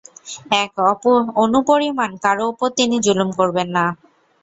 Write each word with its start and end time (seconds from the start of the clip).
এক 0.61 0.71
অণুপরিমাণ 1.37 2.11
কারো 2.23 2.43
উপর 2.51 2.67
তিনি 2.77 2.95
জুলুম 3.05 3.29
করবেন 3.39 3.67
না। 3.77 3.85